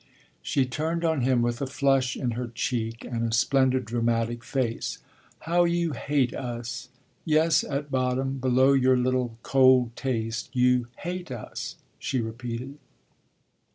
She 0.41 0.65
turned 0.65 1.05
on 1.05 1.21
him 1.21 1.43
with 1.43 1.61
a 1.61 1.67
flush 1.67 2.17
in 2.17 2.31
her 2.31 2.47
cheek 2.47 3.05
and 3.05 3.23
a 3.23 3.31
splendid 3.35 3.85
dramatic 3.85 4.43
face. 4.43 4.97
"How 5.41 5.63
you 5.65 5.91
hate 5.91 6.33
us! 6.33 6.89
Yes, 7.23 7.63
at 7.63 7.91
bottom, 7.91 8.39
below 8.39 8.73
your 8.73 8.97
little 8.97 9.37
cold 9.43 9.95
taste, 9.95 10.49
you 10.55 10.87
hate 10.97 11.29
us!" 11.29 11.75
she 11.99 12.19
repeated. 12.19 12.79